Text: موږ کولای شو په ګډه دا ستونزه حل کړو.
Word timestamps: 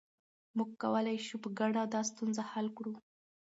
موږ 0.57 0.69
کولای 0.81 1.17
شو 1.27 1.37
په 1.43 1.49
ګډه 1.59 1.81
دا 1.93 2.01
ستونزه 2.09 2.43
حل 2.51 2.67
کړو. 2.77 2.93